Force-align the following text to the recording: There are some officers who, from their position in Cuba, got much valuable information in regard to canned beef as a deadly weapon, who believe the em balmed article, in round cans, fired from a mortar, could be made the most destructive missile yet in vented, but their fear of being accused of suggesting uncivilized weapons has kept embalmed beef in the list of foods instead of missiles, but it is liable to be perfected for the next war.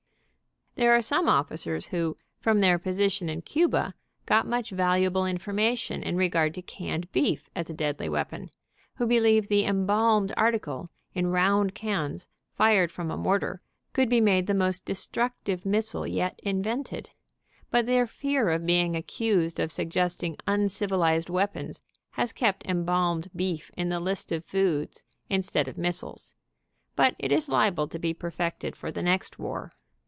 There 0.75 0.95
are 0.95 1.01
some 1.01 1.27
officers 1.27 1.87
who, 1.87 2.17
from 2.39 2.59
their 2.61 2.79
position 2.79 3.27
in 3.29 3.41
Cuba, 3.41 3.93
got 4.25 4.47
much 4.47 4.69
valuable 4.69 5.25
information 5.25 6.01
in 6.01 6.15
regard 6.15 6.55
to 6.55 6.61
canned 6.61 7.11
beef 7.11 7.49
as 7.53 7.69
a 7.69 7.73
deadly 7.73 8.07
weapon, 8.07 8.49
who 8.95 9.05
believe 9.05 9.49
the 9.49 9.65
em 9.65 9.85
balmed 9.85 10.33
article, 10.37 10.89
in 11.13 11.27
round 11.27 11.75
cans, 11.75 12.29
fired 12.53 12.89
from 12.89 13.11
a 13.11 13.17
mortar, 13.17 13.61
could 13.91 14.07
be 14.09 14.21
made 14.21 14.47
the 14.47 14.53
most 14.55 14.85
destructive 14.85 15.65
missile 15.65 16.07
yet 16.07 16.39
in 16.41 16.63
vented, 16.63 17.11
but 17.69 17.85
their 17.85 18.07
fear 18.07 18.49
of 18.49 18.65
being 18.65 18.95
accused 18.95 19.59
of 19.59 19.73
suggesting 19.73 20.37
uncivilized 20.47 21.29
weapons 21.29 21.81
has 22.11 22.31
kept 22.33 22.65
embalmed 22.65 23.27
beef 23.35 23.69
in 23.75 23.89
the 23.89 23.99
list 23.99 24.31
of 24.31 24.45
foods 24.45 25.03
instead 25.29 25.67
of 25.67 25.77
missiles, 25.77 26.33
but 26.95 27.13
it 27.19 27.31
is 27.31 27.49
liable 27.49 27.89
to 27.89 27.99
be 27.99 28.13
perfected 28.13 28.75
for 28.77 28.89
the 28.89 29.03
next 29.03 29.37
war. 29.37 29.73